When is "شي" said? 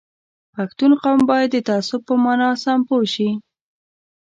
3.13-3.29